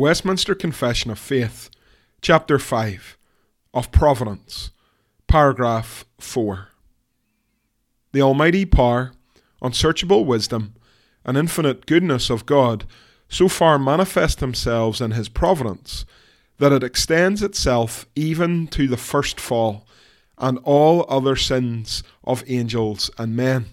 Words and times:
Westminster 0.00 0.54
Confession 0.54 1.10
of 1.10 1.18
Faith, 1.18 1.68
Chapter 2.22 2.58
5 2.58 3.18
of 3.74 3.92
Providence, 3.92 4.70
Paragraph 5.28 6.06
4. 6.18 6.68
The 8.12 8.22
Almighty 8.22 8.64
power, 8.64 9.12
unsearchable 9.60 10.24
wisdom, 10.24 10.72
and 11.22 11.36
infinite 11.36 11.84
goodness 11.84 12.30
of 12.30 12.46
God 12.46 12.86
so 13.28 13.46
far 13.46 13.78
manifest 13.78 14.38
themselves 14.38 15.02
in 15.02 15.10
His 15.10 15.28
providence 15.28 16.06
that 16.56 16.72
it 16.72 16.82
extends 16.82 17.42
itself 17.42 18.06
even 18.16 18.68
to 18.68 18.88
the 18.88 18.96
first 18.96 19.38
fall 19.38 19.86
and 20.38 20.58
all 20.64 21.04
other 21.10 21.36
sins 21.36 22.02
of 22.24 22.42
angels 22.48 23.10
and 23.18 23.36
men, 23.36 23.66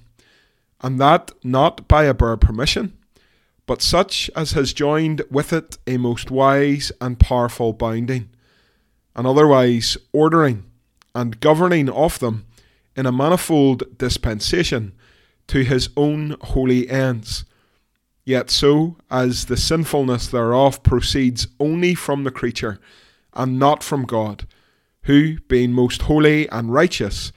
and 0.81 0.99
that 0.99 1.31
not 1.41 1.87
by 1.87 2.03
a 2.03 2.13
bare 2.13 2.35
permission 2.35 2.96
but 3.67 3.81
such 3.81 4.31
as 4.35 4.53
has 4.53 4.73
joined 4.73 5.21
with 5.29 5.53
it 5.53 5.77
a 5.85 5.97
most 5.97 6.31
wise 6.31 6.91
and 6.99 7.19
powerful 7.19 7.73
bounding, 7.73 8.29
and 9.15 9.27
otherwise 9.27 9.97
ordering 10.13 10.63
and 11.13 11.39
governing 11.39 11.89
of 11.89 12.17
them 12.19 12.45
in 12.95 13.05
a 13.05 13.11
manifold 13.11 13.97
dispensation 13.97 14.93
to 15.47 15.63
his 15.63 15.89
own 15.97 16.35
holy 16.41 16.89
ends. 16.89 17.43
Yet 18.23 18.49
so 18.49 18.97
as 19.11 19.45
the 19.45 19.57
sinfulness 19.57 20.27
thereof 20.27 20.81
proceeds 20.81 21.47
only 21.59 21.93
from 21.93 22.23
the 22.23 22.31
creature, 22.31 22.79
and 23.33 23.59
not 23.59 23.83
from 23.83 24.05
God, 24.05 24.47
who, 25.03 25.39
being 25.41 25.71
most 25.71 26.03
holy 26.03 26.49
and 26.49 26.73
righteous, 26.73 27.31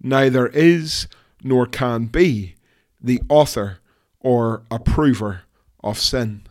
neither 0.00 0.46
is 0.48 1.08
nor 1.42 1.66
can 1.66 2.06
be 2.06 2.54
the 3.00 3.20
author 3.28 3.78
or 4.20 4.62
approver 4.70 5.42
of 5.82 5.98
sin. 5.98 6.42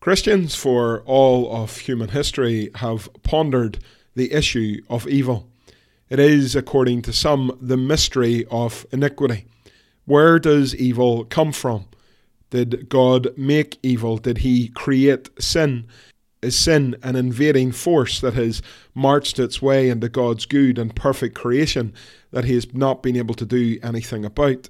Christians 0.00 0.56
for 0.56 1.02
all 1.06 1.54
of 1.54 1.78
human 1.78 2.08
history 2.08 2.70
have 2.76 3.08
pondered 3.22 3.78
the 4.16 4.32
issue 4.32 4.80
of 4.90 5.06
evil. 5.06 5.48
It 6.10 6.18
is, 6.18 6.56
according 6.56 7.02
to 7.02 7.12
some, 7.12 7.56
the 7.60 7.76
mystery 7.76 8.44
of 8.50 8.84
iniquity. 8.90 9.46
Where 10.04 10.38
does 10.38 10.74
evil 10.74 11.24
come 11.24 11.52
from? 11.52 11.86
Did 12.50 12.88
God 12.88 13.28
make 13.38 13.78
evil? 13.82 14.18
Did 14.18 14.38
He 14.38 14.68
create 14.68 15.30
sin? 15.40 15.86
Is 16.42 16.58
sin 16.58 16.96
an 17.04 17.14
invading 17.14 17.70
force 17.70 18.20
that 18.20 18.34
has 18.34 18.60
marched 18.94 19.38
its 19.38 19.62
way 19.62 19.88
into 19.88 20.08
God's 20.08 20.44
good 20.44 20.76
and 20.76 20.94
perfect 20.94 21.36
creation 21.36 21.94
that 22.32 22.44
He 22.44 22.54
has 22.54 22.74
not 22.74 23.02
been 23.02 23.16
able 23.16 23.36
to 23.36 23.46
do 23.46 23.78
anything 23.82 24.24
about? 24.24 24.68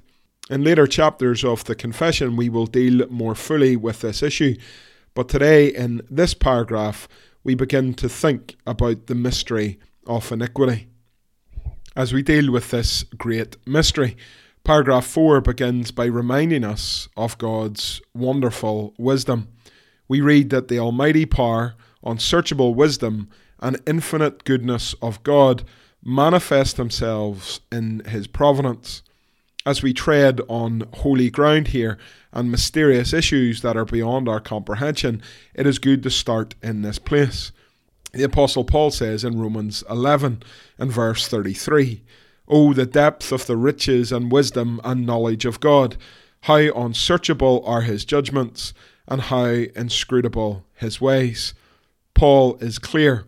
In 0.51 0.65
later 0.65 0.89
chapters 0.89 1.45
of 1.45 1.65
the 1.65 1.77
Confession, 1.77 2.35
we 2.35 2.49
will 2.49 2.67
deal 2.67 3.07
more 3.09 3.37
fully 3.37 3.77
with 3.77 4.01
this 4.01 4.25
issue, 4.25 4.57
but 5.15 5.29
today, 5.29 5.69
in 5.69 6.03
this 6.11 6.35
paragraph, 6.35 7.07
we 7.45 7.55
begin 7.55 7.95
to 7.95 8.09
think 8.09 8.57
about 8.67 9.07
the 9.07 9.15
mystery 9.15 9.79
of 10.05 10.33
iniquity. 10.33 10.89
As 11.95 12.13
we 12.13 12.23
deal 12.23 12.51
with 12.51 12.73
this 12.73 13.05
great 13.17 13.57
mystery, 13.69 14.17
paragraph 14.65 15.07
4 15.07 15.43
begins 15.43 15.93
by 15.93 16.07
reminding 16.07 16.65
us 16.65 17.09
of 17.17 17.39
God's 17.39 18.01
wonderful 18.13 18.95
wisdom. 18.99 19.47
We 20.09 20.21
read 20.21 20.51
that 20.51 20.67
the 20.67 20.81
almighty 20.81 21.25
power, 21.25 21.77
unsearchable 22.03 22.75
wisdom, 22.75 23.29
and 23.61 23.81
infinite 23.87 24.43
goodness 24.43 24.97
of 25.01 25.23
God 25.23 25.63
manifest 26.03 26.77
themselves 26.77 27.61
in 27.71 28.01
His 28.07 28.27
providence 28.27 29.03
as 29.65 29.83
we 29.83 29.93
tread 29.93 30.41
on 30.49 30.89
holy 30.95 31.31
ground 31.31 31.69
here 31.69 31.99
and 32.33 32.51
mysterious 32.51 33.13
issues 33.13 33.63
that 33.63 33.77
are 33.77 33.85
beyond 33.85 34.29
our 34.29 34.41
comprehension, 34.41 35.23
it 35.55 35.67
is 35.67 35.79
good 35.79 36.03
to 36.03 36.11
start 36.11 36.55
in 36.63 36.83
this 36.83 36.99
place. 36.99 37.53
The 38.13 38.25
Apostle 38.25 38.65
Paul 38.65 38.91
says 38.91 39.25
in 39.25 39.41
Romans 39.41 39.85
11 39.89 40.43
and 40.79 40.93
verse 40.93 41.29
33 41.29 42.03
Oh, 42.49 42.73
the 42.75 42.87
depth 42.87 43.33
of 43.33 43.47
the 43.47 43.57
riches 43.57 44.13
and 44.13 44.31
wisdom 44.31 44.81
and 44.85 45.07
knowledge 45.07 45.45
of 45.45 45.61
God! 45.61 45.97
How 46.43 46.57
unsearchable 46.57 47.63
are 47.65 47.83
his 47.83 48.05
judgments, 48.05 48.75
and 49.07 49.23
how 49.23 49.45
inscrutable 49.45 50.65
his 50.75 51.01
ways. 51.01 51.55
Paul 52.15 52.57
is 52.57 52.79
clear. 52.79 53.25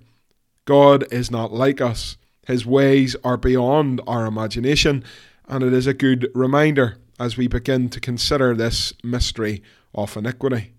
God 0.65 1.05
is 1.13 1.31
not 1.31 1.53
like 1.53 1.81
us. 1.81 2.17
His 2.47 2.67
ways 2.67 3.17
are 3.25 3.37
beyond 3.37 4.01
our 4.07 4.27
imagination, 4.27 5.05
and 5.49 5.63
it 5.63 5.73
is 5.73 5.87
a 5.87 5.95
good 5.95 6.31
reminder 6.35 6.97
as 7.19 7.37
we 7.37 7.47
begin 7.47 7.89
to 7.91 8.01
consider 8.01 8.55
this 8.55 8.93
mystery 9.03 9.63
of 9.95 10.17
iniquity. 10.17 10.73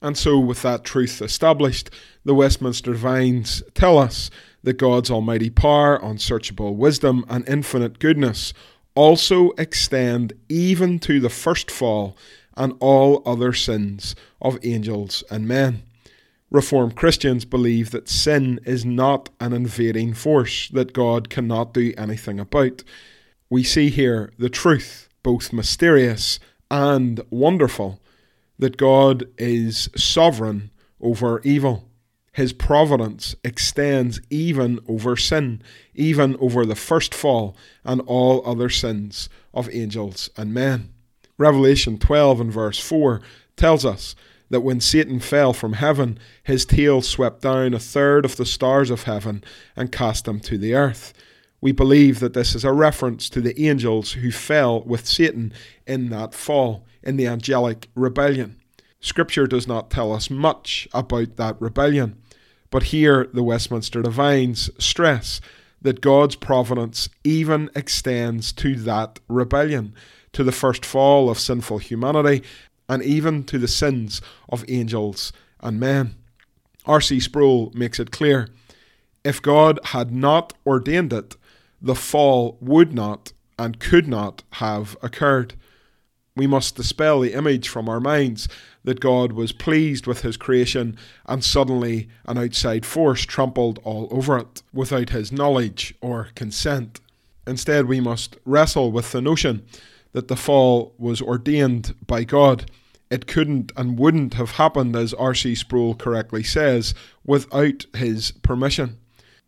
And 0.00 0.18
so, 0.18 0.38
with 0.38 0.62
that 0.62 0.82
truth 0.82 1.22
established, 1.22 1.90
the 2.24 2.34
Westminster 2.34 2.92
Divines 2.92 3.62
tell 3.74 3.98
us 3.98 4.30
that 4.64 4.74
God's 4.74 5.10
almighty 5.10 5.50
power, 5.50 5.96
unsearchable 5.96 6.74
wisdom, 6.74 7.24
and 7.28 7.48
infinite 7.48 7.98
goodness 8.00 8.52
also 8.94 9.50
extend 9.58 10.32
even 10.48 10.98
to 11.00 11.20
the 11.20 11.30
first 11.30 11.70
fall 11.70 12.16
and 12.56 12.74
all 12.80 13.22
other 13.24 13.52
sins 13.52 14.14
of 14.40 14.58
angels 14.64 15.22
and 15.30 15.46
men. 15.46 15.82
Reformed 16.50 16.96
Christians 16.96 17.44
believe 17.44 17.92
that 17.92 18.08
sin 18.08 18.60
is 18.66 18.84
not 18.84 19.30
an 19.40 19.52
invading 19.52 20.14
force 20.14 20.68
that 20.70 20.92
God 20.92 21.30
cannot 21.30 21.72
do 21.72 21.94
anything 21.96 22.38
about 22.38 22.82
we 23.52 23.62
see 23.62 23.90
here 23.90 24.32
the 24.38 24.48
truth, 24.48 25.10
both 25.22 25.52
mysterious 25.52 26.40
and 26.70 27.20
wonderful, 27.28 28.00
that 28.58 28.78
God 28.78 29.28
is 29.36 29.90
sovereign 29.94 30.70
over 31.02 31.38
evil. 31.42 31.86
His 32.32 32.54
providence 32.54 33.36
extends 33.44 34.22
even 34.30 34.80
over 34.88 35.18
sin, 35.18 35.62
even 35.94 36.34
over 36.40 36.64
the 36.64 36.74
first 36.74 37.14
fall 37.14 37.54
and 37.84 38.00
all 38.06 38.42
other 38.46 38.70
sins 38.70 39.28
of 39.52 39.68
angels 39.70 40.30
and 40.34 40.54
men. 40.54 40.88
Revelation 41.36 41.98
12 41.98 42.40
and 42.40 42.50
verse 42.50 42.78
4 42.78 43.20
tells 43.56 43.84
us 43.84 44.16
that 44.48 44.62
when 44.62 44.80
Satan 44.80 45.20
fell 45.20 45.52
from 45.52 45.74
heaven, 45.74 46.18
his 46.42 46.64
tail 46.64 47.02
swept 47.02 47.42
down 47.42 47.74
a 47.74 47.78
third 47.78 48.24
of 48.24 48.36
the 48.36 48.46
stars 48.46 48.88
of 48.88 49.02
heaven 49.02 49.44
and 49.76 49.92
cast 49.92 50.24
them 50.24 50.40
to 50.40 50.56
the 50.56 50.74
earth. 50.74 51.12
We 51.62 51.72
believe 51.72 52.18
that 52.20 52.34
this 52.34 52.54
is 52.54 52.64
a 52.64 52.72
reference 52.72 53.30
to 53.30 53.40
the 53.40 53.58
angels 53.58 54.12
who 54.12 54.32
fell 54.32 54.82
with 54.82 55.06
Satan 55.06 55.54
in 55.86 56.10
that 56.10 56.34
fall, 56.34 56.84
in 57.02 57.16
the 57.16 57.28
angelic 57.28 57.88
rebellion. 57.94 58.56
Scripture 59.00 59.46
does 59.46 59.66
not 59.66 59.88
tell 59.88 60.12
us 60.12 60.28
much 60.28 60.88
about 60.92 61.36
that 61.36 61.56
rebellion, 61.60 62.20
but 62.70 62.84
here 62.84 63.28
the 63.32 63.44
Westminster 63.44 64.02
Divines 64.02 64.70
stress 64.78 65.40
that 65.80 66.00
God's 66.00 66.34
providence 66.34 67.08
even 67.22 67.70
extends 67.76 68.52
to 68.54 68.74
that 68.76 69.20
rebellion, 69.28 69.94
to 70.32 70.42
the 70.42 70.52
first 70.52 70.84
fall 70.84 71.30
of 71.30 71.38
sinful 71.38 71.78
humanity, 71.78 72.42
and 72.88 73.04
even 73.04 73.44
to 73.44 73.58
the 73.58 73.68
sins 73.68 74.20
of 74.48 74.64
angels 74.68 75.32
and 75.60 75.78
men. 75.78 76.16
R.C. 76.86 77.20
Sproul 77.20 77.70
makes 77.74 78.00
it 78.00 78.10
clear 78.10 78.48
if 79.24 79.40
God 79.40 79.78
had 79.84 80.10
not 80.10 80.52
ordained 80.66 81.12
it, 81.12 81.36
the 81.82 81.94
fall 81.94 82.56
would 82.60 82.94
not 82.94 83.32
and 83.58 83.80
could 83.80 84.08
not 84.08 84.42
have 84.52 84.96
occurred. 85.02 85.54
We 86.34 86.46
must 86.46 86.76
dispel 86.76 87.20
the 87.20 87.34
image 87.34 87.68
from 87.68 87.88
our 87.88 88.00
minds 88.00 88.48
that 88.84 89.00
God 89.00 89.32
was 89.32 89.52
pleased 89.52 90.06
with 90.06 90.22
his 90.22 90.38
creation 90.38 90.96
and 91.26 91.44
suddenly 91.44 92.08
an 92.24 92.38
outside 92.38 92.86
force 92.86 93.26
trampled 93.26 93.78
all 93.84 94.08
over 94.10 94.38
it 94.38 94.62
without 94.72 95.10
his 95.10 95.30
knowledge 95.30 95.94
or 96.00 96.30
consent. 96.34 97.00
Instead, 97.46 97.86
we 97.86 98.00
must 98.00 98.36
wrestle 98.46 98.92
with 98.92 99.12
the 99.12 99.20
notion 99.20 99.66
that 100.12 100.28
the 100.28 100.36
fall 100.36 100.94
was 100.96 101.20
ordained 101.20 101.94
by 102.06 102.24
God. 102.24 102.70
It 103.10 103.26
couldn't 103.26 103.72
and 103.76 103.98
wouldn't 103.98 104.34
have 104.34 104.52
happened, 104.52 104.96
as 104.96 105.12
R.C. 105.12 105.54
Sproul 105.54 105.94
correctly 105.94 106.42
says, 106.42 106.94
without 107.26 107.84
his 107.94 108.32
permission. 108.42 108.98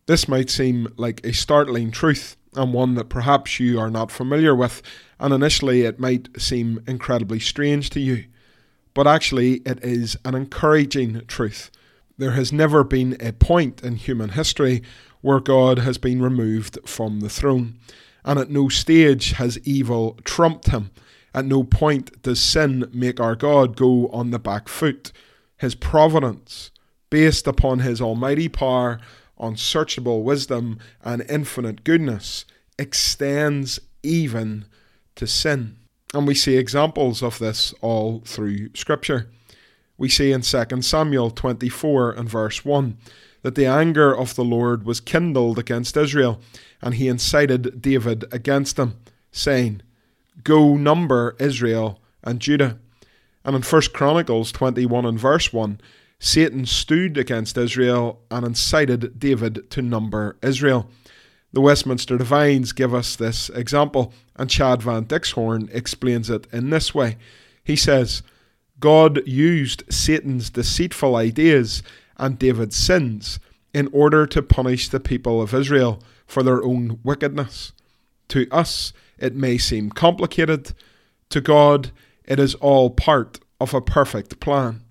This 0.07 0.27
might 0.27 0.51
seem 0.51 0.93
like 0.97 1.25
a 1.25 1.33
startling 1.33 1.89
truth 1.89 2.37
and 2.55 2.73
one 2.73 2.93
that 2.95 3.09
perhaps 3.09 3.59
you 3.59 3.79
are 3.79 3.89
not 3.89 4.11
familiar 4.11 4.55
with, 4.55 4.81
and 5.19 5.33
initially 5.33 5.81
it 5.81 5.99
might 5.99 6.29
seem 6.39 6.83
incredibly 6.87 7.39
strange 7.39 7.89
to 7.91 7.99
you. 7.99 8.25
But 8.93 9.07
actually, 9.07 9.55
it 9.65 9.83
is 9.83 10.15
an 10.23 10.35
encouraging 10.35 11.21
truth. 11.27 11.71
There 12.17 12.31
has 12.31 12.53
never 12.53 12.83
been 12.83 13.17
a 13.19 13.33
point 13.33 13.83
in 13.83 13.95
human 13.95 14.29
history 14.29 14.83
where 15.21 15.39
God 15.39 15.79
has 15.79 15.97
been 15.97 16.21
removed 16.21 16.77
from 16.85 17.19
the 17.19 17.29
throne, 17.29 17.79
and 18.23 18.39
at 18.39 18.51
no 18.51 18.69
stage 18.69 19.33
has 19.33 19.59
evil 19.63 20.17
trumped 20.23 20.67
him. 20.67 20.91
At 21.33 21.45
no 21.45 21.63
point 21.63 22.21
does 22.21 22.39
sin 22.39 22.89
make 22.93 23.19
our 23.19 23.35
God 23.35 23.75
go 23.75 24.07
on 24.09 24.29
the 24.29 24.39
back 24.39 24.69
foot. 24.69 25.11
His 25.57 25.75
providence, 25.75 26.71
based 27.09 27.47
upon 27.47 27.79
his 27.79 27.99
almighty 27.99 28.47
power, 28.47 28.99
unsearchable 29.39 30.23
wisdom, 30.23 30.79
and 31.03 31.25
infinite 31.29 31.83
goodness, 31.83 32.45
extends 32.77 33.79
even 34.03 34.65
to 35.15 35.27
sin. 35.27 35.77
And 36.13 36.27
we 36.27 36.35
see 36.35 36.57
examples 36.57 37.21
of 37.21 37.39
this 37.39 37.73
all 37.81 38.21
through 38.25 38.73
Scripture. 38.73 39.29
We 39.97 40.09
see 40.09 40.31
in 40.31 40.41
2 40.41 40.81
Samuel 40.81 41.31
24 41.31 42.11
and 42.11 42.29
verse 42.29 42.63
1 42.63 42.97
that 43.41 43.55
the 43.55 43.65
anger 43.65 44.15
of 44.15 44.35
the 44.35 44.43
Lord 44.43 44.85
was 44.85 44.99
kindled 44.99 45.59
against 45.59 45.95
Israel, 45.95 46.41
and 46.81 46.95
he 46.95 47.07
incited 47.07 47.81
David 47.81 48.25
against 48.31 48.75
them, 48.75 48.97
saying, 49.31 49.81
Go 50.43 50.75
number 50.75 51.35
Israel 51.39 51.99
and 52.23 52.39
Judah. 52.39 52.79
And 53.43 53.55
in 53.55 53.61
1 53.61 53.81
Chronicles 53.93 54.51
21 54.51 55.05
and 55.05 55.19
verse 55.19 55.53
1, 55.53 55.79
Satan 56.19 56.65
stood 56.65 57.17
against 57.17 57.57
Israel 57.57 58.21
and 58.31 58.45
incited 58.45 59.19
David 59.19 59.69
to 59.71 59.81
number 59.81 60.37
Israel. 60.41 60.89
The 61.53 61.61
Westminster 61.61 62.17
Divines 62.17 62.71
give 62.71 62.93
us 62.93 63.15
this 63.15 63.49
example, 63.49 64.13
and 64.35 64.49
Chad 64.49 64.81
Van 64.81 65.05
Dixhoorn 65.05 65.73
explains 65.73 66.29
it 66.29 66.47
in 66.51 66.69
this 66.69 66.93
way. 66.93 67.17
He 67.63 67.75
says, 67.75 68.23
God 68.79 69.25
used 69.27 69.83
Satan's 69.89 70.49
deceitful 70.49 71.15
ideas 71.15 71.81
and 72.17 72.37
David's 72.37 72.75
sins 72.75 73.39
in 73.73 73.89
order 73.91 74.25
to 74.27 74.41
punish 74.41 74.89
the 74.89 74.99
people 74.99 75.41
of 75.41 75.53
Israel 75.53 76.01
for 76.25 76.43
their 76.43 76.63
own 76.63 76.99
wickedness. 77.03 77.73
To 78.29 78.49
us, 78.49 78.93
it 79.17 79.35
may 79.35 79.57
seem 79.57 79.89
complicated. 79.89 80.73
To 81.29 81.41
God, 81.41 81.91
it 82.23 82.39
is 82.39 82.55
all 82.55 82.89
part 82.89 83.39
of 83.59 83.73
a 83.73 83.81
perfect 83.81 84.39
plan. 84.39 84.84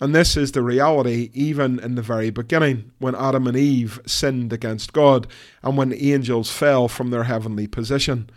And 0.00 0.14
this 0.14 0.36
is 0.36 0.52
the 0.52 0.62
reality 0.62 1.30
even 1.34 1.78
in 1.78 1.94
the 1.94 2.02
very 2.02 2.30
beginning, 2.30 2.90
when 2.98 3.14
Adam 3.14 3.46
and 3.46 3.56
Eve 3.56 4.00
sinned 4.06 4.52
against 4.52 4.94
God 4.94 5.26
and 5.62 5.76
when 5.76 5.92
angels 5.92 6.50
fell 6.50 6.88
from 6.88 7.10
their 7.10 7.24
heavenly 7.24 7.66
position. 7.66 8.30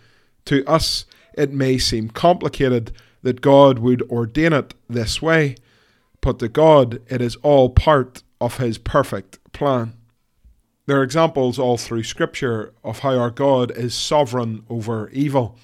To 0.44 0.62
us, 0.66 1.06
it 1.32 1.52
may 1.52 1.78
seem 1.78 2.10
complicated 2.10 2.92
that 3.22 3.40
God 3.40 3.78
would 3.78 4.02
ordain 4.02 4.52
it 4.52 4.74
this 4.90 5.22
way, 5.22 5.56
but 6.20 6.38
to 6.40 6.48
God, 6.48 7.00
it 7.08 7.22
is 7.22 7.36
all 7.36 7.70
part 7.70 8.22
of 8.40 8.58
His 8.58 8.76
perfect 8.76 9.38
plan. 9.52 9.94
There 10.86 11.00
are 11.00 11.02
examples 11.02 11.58
all 11.58 11.78
through 11.78 12.02
Scripture 12.02 12.74
of 12.84 12.98
how 12.98 13.16
our 13.16 13.30
God 13.30 13.70
is 13.70 13.94
sovereign 13.94 14.64
over 14.68 15.08
evil, 15.10 15.58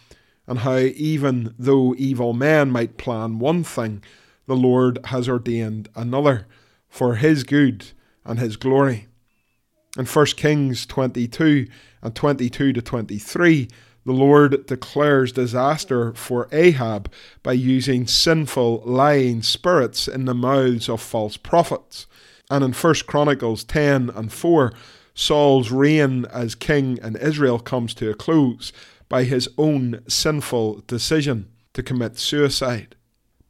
and 0.47 0.61
how 0.61 0.79
even 0.79 1.55
though 1.59 1.95
evil 1.99 2.33
men 2.33 2.71
might 2.71 2.97
plan 2.97 3.39
one 3.39 3.63
thing, 3.63 4.03
the 4.51 4.57
Lord 4.57 4.99
has 5.05 5.29
ordained 5.29 5.89
another 5.95 6.49
for 6.89 7.15
his 7.15 7.45
good 7.45 7.87
and 8.25 8.41
his 8.41 8.57
glory. 8.57 9.07
In 9.97 10.07
1 10.07 10.27
Kings 10.37 10.87
22 10.87 11.69
and 12.03 12.17
22 12.17 12.73
to 12.73 12.83
23, 12.83 13.69
the 14.05 14.13
Lord 14.13 14.67
declares 14.67 15.31
disaster 15.31 16.13
for 16.15 16.49
Ahab 16.51 17.13
by 17.45 17.53
using 17.53 18.09
sinful, 18.09 18.83
lying 18.85 19.43
spirits 19.43 20.09
in 20.09 20.25
the 20.25 20.35
mouths 20.35 20.89
of 20.89 21.01
false 21.01 21.37
prophets. 21.37 22.09
And 22.51 22.65
in 22.65 22.73
1 22.73 22.95
Chronicles 23.07 23.63
10 23.63 24.11
and 24.11 24.33
4, 24.33 24.73
Saul's 25.15 25.71
reign 25.71 26.27
as 26.33 26.57
king 26.57 26.99
in 27.05 27.15
Israel 27.15 27.61
comes 27.61 27.95
to 27.95 28.11
a 28.11 28.15
close 28.15 28.73
by 29.09 29.23
his 29.23 29.49
own 29.57 30.03
sinful 30.09 30.83
decision 30.89 31.53
to 31.75 31.85
commit 31.85 32.19
suicide. 32.19 32.97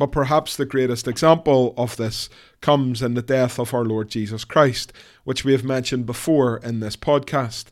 But 0.00 0.12
perhaps 0.12 0.56
the 0.56 0.64
greatest 0.64 1.06
example 1.06 1.74
of 1.76 1.98
this 1.98 2.30
comes 2.62 3.02
in 3.02 3.12
the 3.12 3.20
death 3.20 3.58
of 3.58 3.74
our 3.74 3.84
Lord 3.84 4.08
Jesus 4.08 4.46
Christ, 4.46 4.94
which 5.24 5.44
we 5.44 5.52
have 5.52 5.62
mentioned 5.62 6.06
before 6.06 6.56
in 6.56 6.80
this 6.80 6.96
podcast. 6.96 7.66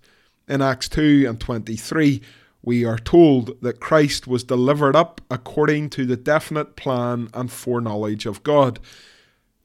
In 0.47 0.61
Acts 0.61 0.91
2 0.91 1.25
and 1.27 1.41
23, 1.41 2.21
we 2.61 2.85
are 2.85 2.99
told 2.99 3.59
that 3.63 3.81
Christ 3.81 4.27
was 4.27 4.45
delivered 4.45 4.95
up 4.95 5.23
according 5.31 5.89
to 5.89 6.05
the 6.05 6.19
definite 6.19 6.77
plan 6.77 7.31
and 7.33 7.51
foreknowledge 7.51 8.27
of 8.27 8.43
God, 8.43 8.79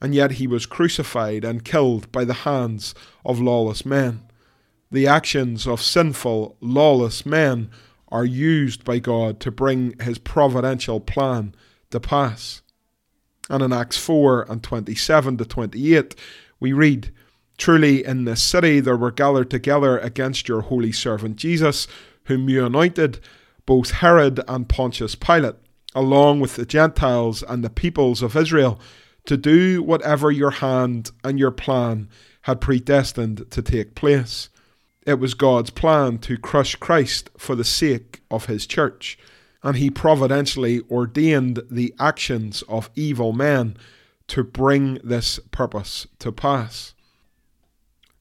and 0.00 0.14
yet 0.14 0.30
he 0.30 0.46
was 0.46 0.64
crucified 0.64 1.44
and 1.44 1.66
killed 1.66 2.10
by 2.12 2.24
the 2.24 2.32
hands 2.32 2.94
of 3.26 3.42
lawless 3.42 3.84
men. 3.84 4.22
The 4.90 5.06
actions 5.06 5.66
of 5.66 5.82
sinful, 5.82 6.56
lawless 6.62 7.26
men 7.26 7.68
are 8.08 8.24
used 8.24 8.86
by 8.86 9.00
God 9.00 9.38
to 9.40 9.50
bring 9.50 9.98
his 10.00 10.16
providential 10.16 10.98
plan 10.98 11.54
to 11.94 12.00
pass. 12.00 12.60
And 13.48 13.62
in 13.62 13.72
Acts 13.72 13.96
4 13.96 14.50
and 14.50 14.62
27 14.62 15.38
to 15.38 15.44
28, 15.44 16.14
we 16.60 16.72
read, 16.72 17.12
Truly 17.56 18.04
in 18.04 18.24
this 18.24 18.42
city 18.42 18.80
there 18.80 18.96
were 18.96 19.12
gathered 19.12 19.50
together 19.50 19.98
against 19.98 20.48
your 20.48 20.62
holy 20.62 20.92
servant 20.92 21.36
Jesus, 21.36 21.86
whom 22.24 22.48
you 22.48 22.64
anointed, 22.66 23.20
both 23.64 23.92
Herod 23.92 24.40
and 24.48 24.68
Pontius 24.68 25.14
Pilate, 25.14 25.54
along 25.94 26.40
with 26.40 26.56
the 26.56 26.66
Gentiles 26.66 27.42
and 27.42 27.62
the 27.62 27.70
peoples 27.70 28.22
of 28.22 28.36
Israel, 28.36 28.80
to 29.26 29.36
do 29.36 29.82
whatever 29.82 30.30
your 30.30 30.50
hand 30.50 31.12
and 31.22 31.38
your 31.38 31.52
plan 31.52 32.08
had 32.42 32.60
predestined 32.60 33.50
to 33.50 33.62
take 33.62 33.94
place. 33.94 34.48
It 35.06 35.18
was 35.20 35.34
God's 35.34 35.70
plan 35.70 36.18
to 36.20 36.38
crush 36.38 36.74
Christ 36.74 37.30
for 37.38 37.54
the 37.54 37.64
sake 37.64 38.22
of 38.30 38.46
his 38.46 38.66
church 38.66 39.16
and 39.64 39.78
he 39.78 39.88
providentially 39.88 40.82
ordained 40.90 41.62
the 41.70 41.94
actions 41.98 42.62
of 42.68 42.90
evil 42.94 43.32
men 43.32 43.74
to 44.28 44.44
bring 44.44 44.98
this 45.02 45.40
purpose 45.50 46.06
to 46.18 46.30
pass. 46.30 46.92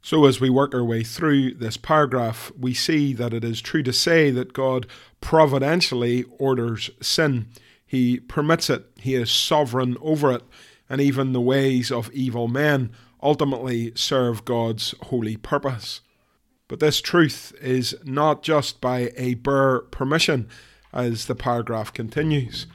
So, 0.01 0.25
as 0.25 0.39
we 0.39 0.49
work 0.49 0.73
our 0.73 0.83
way 0.83 1.03
through 1.03 1.55
this 1.55 1.77
paragraph, 1.77 2.51
we 2.57 2.73
see 2.73 3.13
that 3.13 3.33
it 3.33 3.43
is 3.43 3.61
true 3.61 3.83
to 3.83 3.93
say 3.93 4.31
that 4.31 4.53
God 4.53 4.87
providentially 5.21 6.23
orders 6.39 6.89
sin. 7.01 7.47
He 7.85 8.19
permits 8.19 8.69
it, 8.69 8.85
He 8.99 9.13
is 9.13 9.29
sovereign 9.29 9.97
over 10.01 10.31
it, 10.31 10.43
and 10.89 10.99
even 10.99 11.33
the 11.33 11.41
ways 11.41 11.91
of 11.91 12.11
evil 12.11 12.47
men 12.47 12.91
ultimately 13.21 13.91
serve 13.95 14.45
God's 14.45 14.95
holy 15.03 15.37
purpose. 15.37 16.01
But 16.67 16.79
this 16.79 17.01
truth 17.01 17.53
is 17.61 17.95
not 18.03 18.43
just 18.43 18.81
by 18.81 19.11
a 19.15 19.35
bare 19.35 19.79
permission 19.79 20.49
as 20.93 21.25
the 21.25 21.35
paragraph 21.35 21.93
continues. 21.93 22.67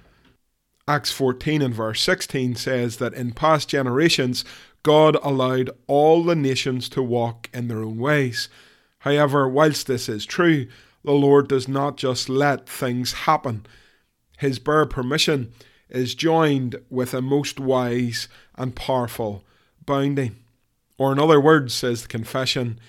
Acts 0.86 1.12
14 1.12 1.62
and 1.62 1.74
verse 1.74 2.00
16 2.02 2.54
says 2.54 2.96
that 2.96 3.14
in 3.14 3.32
past 3.32 3.68
generations, 3.68 4.44
God 4.82 5.16
allowed 5.22 5.70
all 5.86 6.24
the 6.24 6.34
nations 6.34 6.88
to 6.90 7.02
walk 7.02 7.50
in 7.52 7.68
their 7.68 7.82
own 7.82 7.98
ways. 7.98 8.48
However, 9.00 9.48
whilst 9.48 9.86
this 9.86 10.08
is 10.08 10.24
true, 10.24 10.66
the 11.04 11.12
Lord 11.12 11.48
does 11.48 11.68
not 11.68 11.96
just 11.96 12.28
let 12.28 12.68
things 12.68 13.12
happen. 13.12 13.66
His 14.38 14.58
bare 14.58 14.86
permission 14.86 15.52
is 15.88 16.14
joined 16.14 16.76
with 16.90 17.14
a 17.14 17.22
most 17.22 17.60
wise 17.60 18.28
and 18.54 18.74
powerful 18.74 19.44
bounding. 19.84 20.36
Or, 20.96 21.12
in 21.12 21.18
other 21.18 21.40
words, 21.40 21.74
says 21.74 22.02
the 22.02 22.08
confession, 22.08 22.80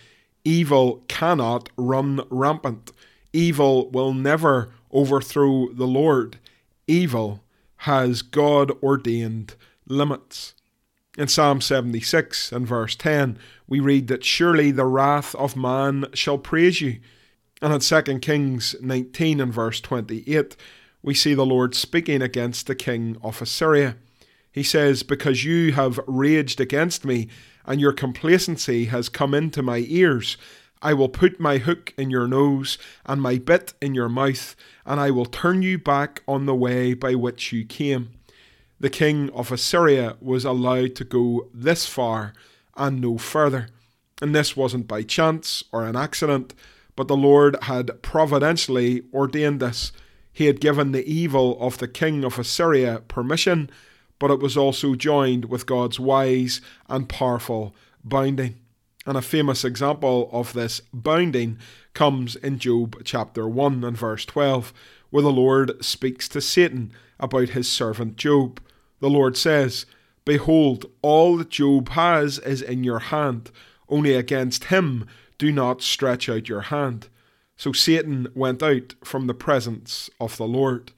evil 0.43 1.03
cannot 1.07 1.69
run 1.77 2.21
rampant. 2.29 2.91
Evil 3.33 3.89
will 3.91 4.13
never 4.13 4.69
overthrow 4.91 5.69
the 5.73 5.87
Lord. 5.87 6.37
Evil 6.87 7.43
has 7.77 8.21
God 8.21 8.71
ordained 8.83 9.55
limits. 9.87 10.53
In 11.17 11.27
Psalm 11.27 11.59
76 11.59 12.51
and 12.51 12.67
verse 12.67 12.95
10, 12.95 13.37
we 13.67 13.79
read 13.79 14.07
that 14.07 14.23
surely 14.23 14.71
the 14.71 14.85
wrath 14.85 15.35
of 15.35 15.55
man 15.55 16.05
shall 16.13 16.37
praise 16.37 16.81
you. 16.81 16.99
And 17.61 17.73
in 17.73 17.79
2 17.79 18.19
Kings 18.19 18.75
19 18.81 19.41
and 19.41 19.53
verse 19.53 19.81
28, 19.81 20.55
we 21.01 21.13
see 21.13 21.33
the 21.33 21.45
Lord 21.45 21.75
speaking 21.75 22.21
against 22.21 22.67
the 22.67 22.75
king 22.75 23.17
of 23.21 23.41
Assyria. 23.41 23.97
He 24.51 24.63
says, 24.63 25.03
Because 25.03 25.43
you 25.43 25.73
have 25.73 25.99
raged 26.07 26.59
against 26.59 27.05
me, 27.05 27.27
and 27.65 27.79
your 27.79 27.93
complacency 27.93 28.85
has 28.85 29.09
come 29.09 29.33
into 29.33 29.61
my 29.61 29.85
ears, 29.87 30.37
I 30.81 30.93
will 30.93 31.09
put 31.09 31.39
my 31.39 31.57
hook 31.57 31.93
in 31.97 32.09
your 32.09 32.27
nose 32.27 32.77
and 33.05 33.21
my 33.21 33.37
bit 33.37 33.73
in 33.81 33.93
your 33.93 34.09
mouth, 34.09 34.55
and 34.85 34.99
I 34.99 35.11
will 35.11 35.25
turn 35.25 35.61
you 35.61 35.77
back 35.77 36.23
on 36.27 36.45
the 36.45 36.55
way 36.55 36.93
by 36.93 37.15
which 37.15 37.51
you 37.51 37.65
came. 37.65 38.11
The 38.79 38.89
king 38.89 39.29
of 39.31 39.51
Assyria 39.51 40.15
was 40.21 40.45
allowed 40.45 40.95
to 40.95 41.03
go 41.03 41.49
this 41.53 41.85
far 41.85 42.33
and 42.77 43.01
no 43.01 43.17
further. 43.17 43.67
And 44.21 44.33
this 44.33 44.55
wasn't 44.55 44.87
by 44.87 45.03
chance 45.03 45.63
or 45.73 45.85
an 45.85 45.97
accident, 45.97 46.53
but 46.95 47.09
the 47.09 47.17
Lord 47.17 47.57
had 47.63 48.01
providentially 48.01 49.03
ordained 49.13 49.59
this. 49.59 49.91
He 50.31 50.45
had 50.45 50.61
given 50.61 50.93
the 50.93 51.05
evil 51.05 51.57
of 51.59 51.77
the 51.79 51.87
king 51.89 52.23
of 52.23 52.39
Assyria 52.39 53.01
permission, 53.09 53.69
but 54.17 54.31
it 54.31 54.39
was 54.39 54.55
also 54.55 54.95
joined 54.95 55.45
with 55.45 55.65
God's 55.65 55.99
wise 55.99 56.61
and 56.87 57.09
powerful 57.09 57.75
bounding. 58.03 58.55
And 59.09 59.17
a 59.17 59.23
famous 59.23 59.65
example 59.65 60.29
of 60.31 60.53
this 60.53 60.83
bounding 60.93 61.57
comes 61.95 62.35
in 62.35 62.59
Job 62.59 63.01
chapter 63.03 63.49
1 63.49 63.83
and 63.83 63.97
verse 63.97 64.23
12, 64.23 64.71
where 65.09 65.23
the 65.23 65.31
Lord 65.31 65.83
speaks 65.83 66.29
to 66.29 66.39
Satan 66.39 66.91
about 67.19 67.49
his 67.49 67.67
servant 67.67 68.17
Job. 68.17 68.61
The 68.99 69.09
Lord 69.09 69.35
says, 69.35 69.87
Behold, 70.25 70.85
all 71.01 71.37
that 71.37 71.49
Job 71.49 71.89
has 71.89 72.37
is 72.37 72.61
in 72.61 72.83
your 72.83 72.99
hand, 72.99 73.49
only 73.87 74.13
against 74.13 74.65
him 74.65 75.07
do 75.39 75.51
not 75.51 75.81
stretch 75.81 76.29
out 76.29 76.47
your 76.47 76.61
hand. 76.61 77.07
So 77.57 77.71
Satan 77.71 78.27
went 78.35 78.61
out 78.61 78.93
from 79.03 79.25
the 79.25 79.33
presence 79.33 80.11
of 80.19 80.37
the 80.37 80.47
Lord. 80.47 80.91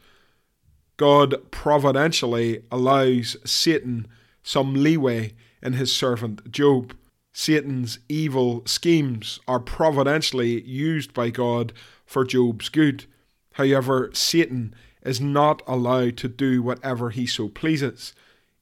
God 0.98 1.50
providentially 1.50 2.64
allows 2.70 3.38
Satan 3.46 4.10
some 4.44 4.74
leeway 4.74 5.32
in 5.64 5.72
his 5.72 5.96
servant 5.96 6.52
Job. 6.52 6.94
Satan's 7.34 8.00
evil 8.10 8.64
schemes 8.66 9.40
are 9.48 9.60
providentially 9.60 10.62
used 10.64 11.14
by 11.14 11.30
God 11.30 11.74
for 12.06 12.26
Job's 12.26 12.70
good. 12.70 13.06
However, 13.54 14.10
Satan 14.14 14.76
is 15.04 15.22
not 15.22 15.62
allowed 15.66 16.18
to 16.18 16.28
do 16.28 16.62
whatever 16.62 17.10
he 17.10 17.26
so 17.26 17.48
pleases. 17.48 18.14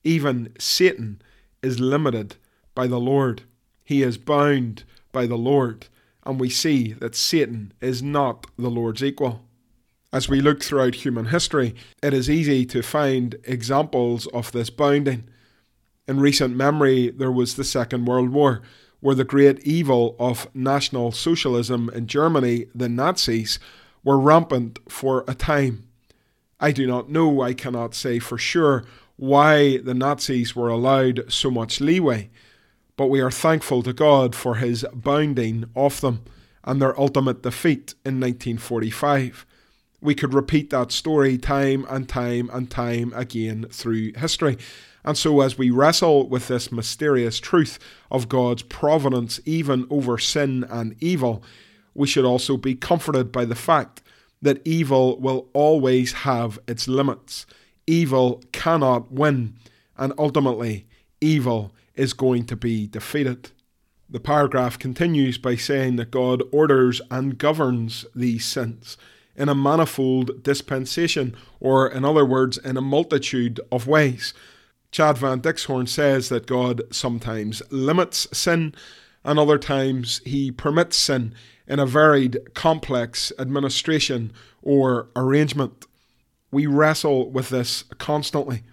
Even 0.03 0.53
Satan 0.59 1.21
is 1.61 1.79
limited 1.79 2.35
by 2.75 2.87
the 2.87 2.99
Lord. 2.99 3.43
He 3.83 4.03
is 4.03 4.17
bound 4.17 4.83
by 5.11 5.25
the 5.25 5.37
Lord, 5.37 5.87
and 6.23 6.39
we 6.39 6.49
see 6.49 6.93
that 6.93 7.15
Satan 7.15 7.73
is 7.81 8.01
not 8.03 8.47
the 8.57 8.69
Lord's 8.69 9.03
equal. 9.03 9.41
As 10.13 10.29
we 10.29 10.41
look 10.41 10.63
throughout 10.63 10.95
human 10.95 11.25
history, 11.25 11.75
it 12.01 12.13
is 12.13 12.29
easy 12.29 12.65
to 12.67 12.81
find 12.81 13.35
examples 13.43 14.27
of 14.27 14.51
this 14.51 14.69
bounding. 14.69 15.25
In 16.09 16.19
recent 16.19 16.55
memory, 16.55 17.11
there 17.11 17.31
was 17.31 17.53
the 17.53 17.63
Second 17.63 18.05
World 18.05 18.29
War, 18.29 18.63
where 18.99 19.13
the 19.13 19.23
great 19.23 19.59
evil 19.59 20.15
of 20.17 20.47
National 20.55 21.11
Socialism 21.11 21.87
in 21.93 22.07
Germany, 22.07 22.65
the 22.73 22.89
Nazis, 22.89 23.59
were 24.03 24.17
rampant 24.17 24.79
for 24.89 25.23
a 25.27 25.35
time. 25.35 25.87
I 26.59 26.71
do 26.71 26.87
not 26.87 27.11
know, 27.11 27.43
I 27.43 27.53
cannot 27.53 27.93
say 27.93 28.17
for 28.17 28.39
sure 28.39 28.85
why 29.17 29.77
the 29.77 29.93
Nazis 29.93 30.55
were 30.55 30.69
allowed 30.69 31.31
so 31.31 31.51
much 31.51 31.79
leeway, 31.79 32.31
but 32.97 33.11
we 33.11 33.21
are 33.21 33.29
thankful 33.29 33.83
to 33.83 33.93
God 33.93 34.33
for 34.33 34.55
his 34.55 34.83
bounding 34.91 35.65
of 35.75 36.01
them 36.01 36.23
and 36.63 36.81
their 36.81 36.99
ultimate 36.99 37.43
defeat 37.43 37.93
in 38.03 38.19
1945. 38.19 39.45
We 40.01 40.15
could 40.15 40.33
repeat 40.33 40.69
that 40.69 40.91
story 40.91 41.37
time 41.37 41.85
and 41.89 42.07
time 42.07 42.49
and 42.53 42.69
time 42.69 43.11
again 43.15 43.65
through 43.69 44.13
history. 44.13 44.57
And 45.03 45.17
so, 45.17 45.41
as 45.41 45.57
we 45.57 45.69
wrestle 45.69 46.27
with 46.27 46.47
this 46.47 46.71
mysterious 46.71 47.39
truth 47.39 47.79
of 48.11 48.29
God's 48.29 48.63
providence 48.63 49.39
even 49.45 49.87
over 49.89 50.17
sin 50.17 50.65
and 50.69 50.95
evil, 50.99 51.43
we 51.93 52.07
should 52.07 52.25
also 52.25 52.57
be 52.57 52.75
comforted 52.75 53.31
by 53.31 53.45
the 53.45 53.55
fact 53.55 54.01
that 54.41 54.61
evil 54.65 55.19
will 55.19 55.49
always 55.53 56.13
have 56.13 56.59
its 56.67 56.87
limits. 56.87 57.45
Evil 57.87 58.41
cannot 58.51 59.11
win, 59.11 59.55
and 59.97 60.13
ultimately, 60.17 60.85
evil 61.19 61.73
is 61.95 62.13
going 62.13 62.45
to 62.45 62.55
be 62.55 62.87
defeated. 62.87 63.51
The 64.09 64.19
paragraph 64.19 64.79
continues 64.79 65.37
by 65.37 65.55
saying 65.55 65.97
that 65.97 66.11
God 66.11 66.41
orders 66.51 67.01
and 67.11 67.37
governs 67.37 68.05
these 68.15 68.45
sins 68.45 68.97
in 69.39 69.49
a 69.49 69.55
manifold 69.55 70.43
dispensation, 70.43 71.35
or 71.59 71.89
in 71.89 72.05
other 72.05 72.25
words, 72.25 72.57
in 72.57 72.77
a 72.77 72.81
multitude 72.81 73.59
of 73.71 73.87
ways. 73.87 74.33
Chad 74.91 75.17
Van 75.17 75.39
Dixhoorn 75.39 75.87
says 75.87 76.29
that 76.29 76.45
God 76.45 76.81
sometimes 76.91 77.61
limits 77.71 78.27
sin, 78.37 78.75
and 79.23 79.39
other 79.39 79.57
times 79.57 80.21
he 80.25 80.51
permits 80.51 80.97
sin 80.97 81.33
in 81.67 81.79
a 81.79 81.85
varied, 81.85 82.39
complex 82.53 83.31
administration 83.39 84.33
or 84.61 85.07
arrangement. 85.15 85.85
We 86.51 86.65
wrestle 86.65 87.29
with 87.29 87.49
this 87.49 87.83
constantly. 87.97 88.63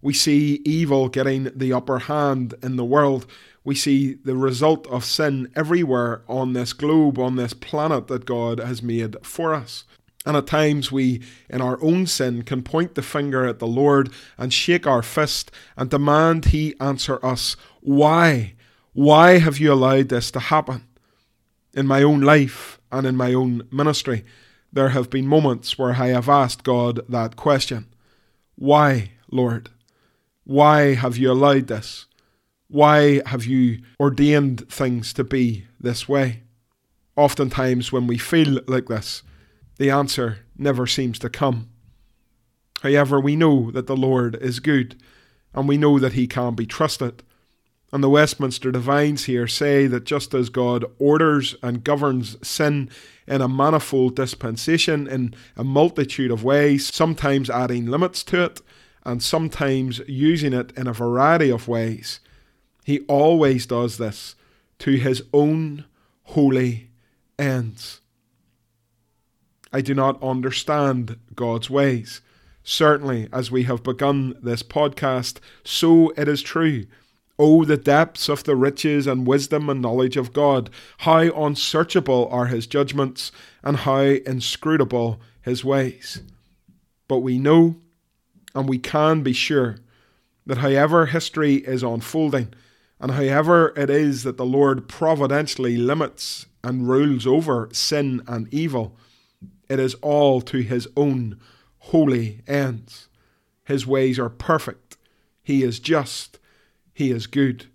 We 0.00 0.14
see 0.14 0.62
evil 0.64 1.08
getting 1.08 1.50
the 1.54 1.72
upper 1.72 2.00
hand 2.00 2.54
in 2.62 2.76
the 2.76 2.84
world. 2.84 3.26
We 3.62 3.74
see 3.74 4.14
the 4.14 4.36
result 4.36 4.86
of 4.86 5.04
sin 5.04 5.50
everywhere 5.54 6.22
on 6.28 6.52
this 6.52 6.72
globe, 6.72 7.18
on 7.18 7.36
this 7.36 7.52
planet 7.52 8.06
that 8.06 8.24
God 8.24 8.58
has 8.60 8.82
made 8.82 9.16
for 9.22 9.54
us. 9.54 9.84
And 10.26 10.36
at 10.36 10.48
times 10.48 10.90
we, 10.90 11.22
in 11.48 11.60
our 11.60 11.80
own 11.80 12.06
sin, 12.06 12.42
can 12.42 12.64
point 12.64 12.96
the 12.96 13.02
finger 13.02 13.46
at 13.46 13.60
the 13.60 13.66
Lord 13.66 14.12
and 14.36 14.52
shake 14.52 14.84
our 14.84 15.02
fist 15.02 15.52
and 15.76 15.88
demand 15.88 16.46
He 16.46 16.74
answer 16.80 17.24
us. 17.24 17.56
Why? 17.80 18.54
Why 18.92 19.38
have 19.38 19.58
you 19.58 19.72
allowed 19.72 20.08
this 20.08 20.32
to 20.32 20.40
happen? 20.40 20.84
In 21.74 21.86
my 21.86 22.02
own 22.02 22.22
life 22.22 22.80
and 22.90 23.06
in 23.06 23.16
my 23.16 23.34
own 23.34 23.68
ministry, 23.70 24.24
there 24.72 24.88
have 24.88 25.10
been 25.10 25.28
moments 25.28 25.78
where 25.78 25.92
I 25.92 26.08
have 26.08 26.28
asked 26.28 26.64
God 26.64 27.00
that 27.08 27.36
question 27.36 27.86
Why, 28.56 29.12
Lord? 29.30 29.70
Why 30.42 30.94
have 30.94 31.16
you 31.16 31.30
allowed 31.30 31.68
this? 31.68 32.06
Why 32.68 33.22
have 33.26 33.44
you 33.44 33.82
ordained 34.00 34.68
things 34.68 35.12
to 35.12 35.22
be 35.22 35.66
this 35.78 36.08
way? 36.08 36.42
Oftentimes, 37.16 37.92
when 37.92 38.08
we 38.08 38.18
feel 38.18 38.60
like 38.66 38.86
this, 38.86 39.22
the 39.78 39.90
answer 39.90 40.38
never 40.56 40.86
seems 40.86 41.18
to 41.20 41.30
come. 41.30 41.68
However, 42.82 43.20
we 43.20 43.36
know 43.36 43.70
that 43.70 43.86
the 43.86 43.96
Lord 43.96 44.36
is 44.36 44.60
good, 44.60 44.96
and 45.54 45.68
we 45.68 45.78
know 45.78 45.98
that 45.98 46.12
He 46.12 46.26
can 46.26 46.54
be 46.54 46.66
trusted. 46.66 47.22
And 47.92 48.02
the 48.02 48.10
Westminster 48.10 48.72
Divines 48.72 49.24
here 49.24 49.46
say 49.46 49.86
that 49.86 50.04
just 50.04 50.34
as 50.34 50.48
God 50.48 50.84
orders 50.98 51.54
and 51.62 51.84
governs 51.84 52.36
sin 52.46 52.90
in 53.26 53.40
a 53.40 53.48
manifold 53.48 54.16
dispensation 54.16 55.06
in 55.06 55.34
a 55.56 55.64
multitude 55.64 56.30
of 56.30 56.44
ways, 56.44 56.92
sometimes 56.92 57.48
adding 57.48 57.86
limits 57.86 58.22
to 58.24 58.44
it, 58.44 58.60
and 59.04 59.22
sometimes 59.22 60.00
using 60.08 60.52
it 60.52 60.72
in 60.76 60.86
a 60.86 60.92
variety 60.92 61.50
of 61.50 61.68
ways, 61.68 62.20
He 62.84 63.00
always 63.00 63.66
does 63.66 63.98
this 63.98 64.34
to 64.80 64.96
His 64.96 65.22
own 65.32 65.84
holy 66.24 66.90
ends. 67.38 68.00
I 69.76 69.82
do 69.82 69.92
not 69.92 70.22
understand 70.22 71.18
God's 71.34 71.68
ways. 71.68 72.22
Certainly, 72.64 73.28
as 73.30 73.50
we 73.50 73.64
have 73.64 73.82
begun 73.82 74.34
this 74.42 74.62
podcast, 74.62 75.36
so 75.64 76.14
it 76.16 76.28
is 76.28 76.40
true. 76.40 76.86
Oh, 77.38 77.62
the 77.62 77.76
depths 77.76 78.30
of 78.30 78.44
the 78.44 78.56
riches 78.56 79.06
and 79.06 79.26
wisdom 79.26 79.68
and 79.68 79.82
knowledge 79.82 80.16
of 80.16 80.32
God! 80.32 80.70
How 81.00 81.18
unsearchable 81.18 82.26
are 82.32 82.46
his 82.46 82.66
judgments, 82.66 83.32
and 83.62 83.76
how 83.76 84.00
inscrutable 84.00 85.20
his 85.42 85.62
ways. 85.62 86.22
But 87.06 87.18
we 87.18 87.38
know, 87.38 87.76
and 88.54 88.66
we 88.66 88.78
can 88.78 89.22
be 89.22 89.34
sure, 89.34 89.76
that 90.46 90.56
however 90.56 91.04
history 91.04 91.56
is 91.56 91.82
unfolding, 91.82 92.54
and 92.98 93.10
however 93.10 93.74
it 93.76 93.90
is 93.90 94.22
that 94.22 94.38
the 94.38 94.46
Lord 94.46 94.88
providentially 94.88 95.76
limits 95.76 96.46
and 96.64 96.88
rules 96.88 97.26
over 97.26 97.68
sin 97.72 98.22
and 98.26 98.48
evil, 98.50 98.96
it 99.68 99.78
is 99.78 99.94
all 99.94 100.40
to 100.42 100.58
his 100.58 100.88
own 100.96 101.38
holy 101.78 102.40
ends. 102.46 103.08
His 103.64 103.86
ways 103.86 104.18
are 104.18 104.28
perfect. 104.28 104.96
He 105.42 105.62
is 105.62 105.80
just. 105.80 106.38
He 106.94 107.10
is 107.10 107.26
good. 107.26 107.66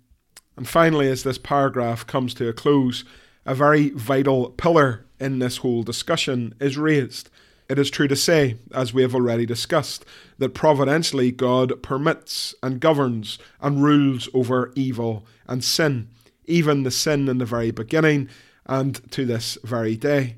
And 0.56 0.68
finally, 0.68 1.08
as 1.08 1.22
this 1.22 1.38
paragraph 1.38 2.06
comes 2.06 2.34
to 2.34 2.48
a 2.48 2.52
close, 2.52 3.04
a 3.44 3.54
very 3.54 3.90
vital 3.90 4.50
pillar 4.50 5.06
in 5.18 5.38
this 5.38 5.58
whole 5.58 5.82
discussion 5.82 6.54
is 6.60 6.76
raised. 6.76 7.30
It 7.68 7.78
is 7.78 7.90
true 7.90 8.08
to 8.08 8.16
say, 8.16 8.56
as 8.74 8.92
we 8.92 9.02
have 9.02 9.14
already 9.14 9.46
discussed, 9.46 10.04
that 10.38 10.54
providentially 10.54 11.30
God 11.30 11.82
permits 11.82 12.54
and 12.62 12.80
governs 12.80 13.38
and 13.60 13.82
rules 13.82 14.28
over 14.34 14.72
evil 14.74 15.24
and 15.46 15.64
sin, 15.64 16.08
even 16.44 16.82
the 16.82 16.90
sin 16.90 17.28
in 17.28 17.38
the 17.38 17.46
very 17.46 17.70
beginning 17.70 18.28
and 18.66 19.10
to 19.12 19.24
this 19.24 19.56
very 19.64 19.96
day. 19.96 20.36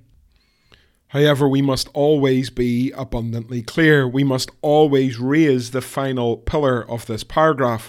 However, 1.15 1.49
we 1.49 1.63
must 1.63 1.89
always 1.95 2.51
be 2.51 2.91
abundantly 2.91 3.63
clear. 3.63 4.07
We 4.07 4.25
must 4.25 4.51
always 4.63 5.21
raise 5.21 5.71
the 5.71 5.81
final 5.81 6.37
pillar 6.37 6.85
of 6.91 7.07
this 7.07 7.23
paragraph 7.23 7.89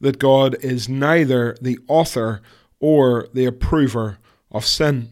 that 0.00 0.18
God 0.18 0.56
is 0.64 0.88
neither 0.88 1.54
the 1.60 1.78
author 1.86 2.40
or 2.80 3.28
the 3.34 3.44
approver 3.44 4.16
of 4.50 4.64
sin. 4.64 5.10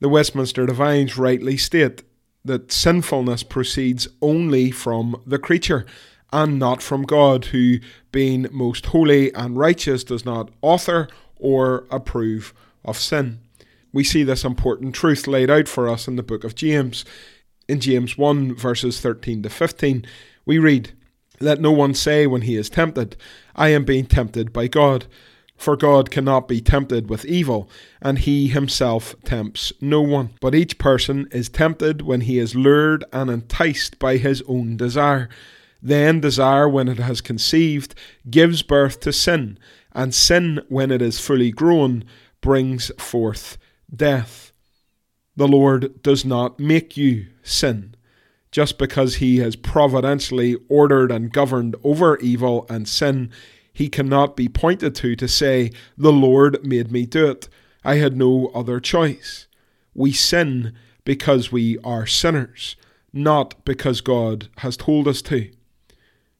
The 0.00 0.08
Westminster 0.08 0.66
Divines 0.66 1.16
rightly 1.16 1.56
state 1.56 2.02
that 2.44 2.72
sinfulness 2.72 3.44
proceeds 3.44 4.08
only 4.20 4.72
from 4.72 5.22
the 5.24 5.38
creature 5.38 5.86
and 6.32 6.58
not 6.58 6.82
from 6.82 7.02
God, 7.04 7.46
who, 7.46 7.78
being 8.10 8.48
most 8.50 8.86
holy 8.86 9.32
and 9.32 9.56
righteous, 9.56 10.02
does 10.02 10.24
not 10.24 10.50
author 10.60 11.06
or 11.36 11.84
approve 11.92 12.52
of 12.84 12.98
sin. 12.98 13.43
We 13.94 14.02
see 14.02 14.24
this 14.24 14.44
important 14.44 14.92
truth 14.92 15.28
laid 15.28 15.48
out 15.48 15.68
for 15.68 15.88
us 15.88 16.08
in 16.08 16.16
the 16.16 16.24
book 16.24 16.42
of 16.42 16.56
James. 16.56 17.04
In 17.68 17.78
James 17.78 18.18
1, 18.18 18.56
verses 18.56 19.00
13 19.00 19.44
to 19.44 19.48
15, 19.48 20.04
we 20.44 20.58
read, 20.58 20.92
Let 21.38 21.60
no 21.60 21.70
one 21.70 21.94
say 21.94 22.26
when 22.26 22.42
he 22.42 22.56
is 22.56 22.68
tempted, 22.68 23.16
I 23.54 23.68
am 23.68 23.84
being 23.84 24.06
tempted 24.06 24.52
by 24.52 24.66
God. 24.66 25.06
For 25.56 25.76
God 25.76 26.10
cannot 26.10 26.48
be 26.48 26.60
tempted 26.60 27.08
with 27.08 27.24
evil, 27.24 27.70
and 28.02 28.18
he 28.18 28.48
himself 28.48 29.14
tempts 29.22 29.72
no 29.80 30.00
one. 30.00 30.30
But 30.40 30.56
each 30.56 30.76
person 30.76 31.28
is 31.30 31.48
tempted 31.48 32.02
when 32.02 32.22
he 32.22 32.40
is 32.40 32.56
lured 32.56 33.04
and 33.12 33.30
enticed 33.30 34.00
by 34.00 34.16
his 34.16 34.42
own 34.48 34.76
desire. 34.76 35.28
Then 35.80 36.18
desire, 36.18 36.68
when 36.68 36.88
it 36.88 36.98
has 36.98 37.20
conceived, 37.20 37.94
gives 38.28 38.62
birth 38.62 38.98
to 39.00 39.12
sin, 39.12 39.56
and 39.92 40.12
sin, 40.12 40.62
when 40.68 40.90
it 40.90 41.00
is 41.00 41.20
fully 41.20 41.52
grown, 41.52 42.02
brings 42.40 42.90
forth 42.98 43.56
death. 43.96 44.52
The 45.36 45.48
Lord 45.48 46.02
does 46.02 46.24
not 46.24 46.60
make 46.60 46.96
you 46.96 47.26
sin. 47.42 47.94
Just 48.52 48.78
because 48.78 49.16
he 49.16 49.38
has 49.38 49.56
providentially 49.56 50.56
ordered 50.68 51.10
and 51.10 51.32
governed 51.32 51.74
over 51.82 52.16
evil 52.18 52.66
and 52.68 52.88
sin, 52.88 53.30
he 53.72 53.88
cannot 53.88 54.36
be 54.36 54.48
pointed 54.48 54.94
to 54.96 55.16
to 55.16 55.26
say, 55.26 55.72
The 55.98 56.12
Lord 56.12 56.64
made 56.64 56.92
me 56.92 57.04
do 57.04 57.26
it. 57.26 57.48
I 57.84 57.96
had 57.96 58.16
no 58.16 58.52
other 58.54 58.78
choice. 58.78 59.48
We 59.92 60.12
sin 60.12 60.72
because 61.04 61.50
we 61.50 61.78
are 61.78 62.06
sinners, 62.06 62.76
not 63.12 63.64
because 63.64 64.00
God 64.00 64.48
has 64.58 64.76
told 64.76 65.08
us 65.08 65.20
to. 65.22 65.50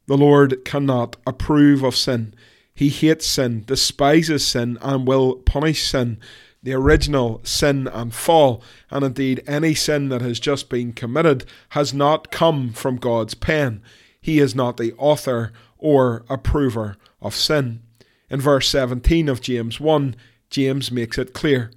The 0.07 0.17
Lord 0.17 0.65
cannot 0.65 1.17
approve 1.27 1.83
of 1.83 1.97
sin. 1.97 2.35
He 2.75 2.89
hates 2.89 3.27
sin, 3.27 3.65
despises 3.67 4.47
sin, 4.47 4.79
and 4.81 5.07
will 5.07 5.37
punish 5.37 5.89
sin. 5.89 6.19
The 6.65 6.73
original 6.73 7.43
sin 7.45 7.87
and 7.89 8.13
fall, 8.13 8.63
and 8.91 9.05
indeed 9.05 9.45
any 9.47 9.75
sin 9.75 10.09
that 10.09 10.23
has 10.23 10.41
just 10.41 10.71
been 10.71 10.95
committed, 10.95 11.45
has 11.71 11.93
not 11.93 12.33
come 12.33 12.73
from 12.73 12.97
God's 12.97 13.35
pen. 13.35 13.83
He 14.19 14.39
is 14.39 14.55
not 14.55 14.79
the 14.79 14.95
author 14.95 15.53
or 15.77 16.25
approver 16.31 16.97
of 17.21 17.35
sin. 17.35 17.83
In 18.31 18.41
verse 18.41 18.67
17 18.71 19.29
of 19.29 19.43
James 19.43 19.79
1, 19.79 20.17
James 20.49 20.91
makes 20.91 21.19
it 21.19 21.35
clear 21.35 21.71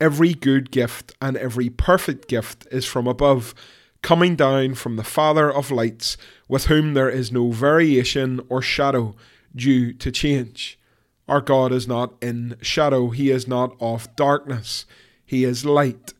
every 0.00 0.32
good 0.32 0.70
gift 0.70 1.12
and 1.20 1.36
every 1.36 1.68
perfect 1.68 2.28
gift 2.28 2.68
is 2.70 2.86
from 2.86 3.08
above, 3.08 3.52
coming 4.00 4.36
down 4.36 4.74
from 4.74 4.94
the 4.94 5.04
Father 5.04 5.52
of 5.52 5.72
lights, 5.72 6.16
with 6.48 6.66
whom 6.66 6.94
there 6.94 7.10
is 7.10 7.32
no 7.32 7.50
variation 7.50 8.40
or 8.48 8.62
shadow 8.62 9.16
due 9.54 9.92
to 9.92 10.12
change. 10.12 10.78
Our 11.30 11.40
God 11.40 11.70
is 11.70 11.86
not 11.86 12.14
in 12.20 12.56
shadow, 12.60 13.10
He 13.10 13.30
is 13.30 13.46
not 13.46 13.76
of 13.78 14.14
darkness, 14.16 14.84
He 15.24 15.44
is 15.44 15.64
light, 15.64 16.12